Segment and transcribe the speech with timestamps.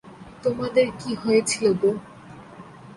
[0.43, 1.91] তোমাদের কী হয়েছিল গো?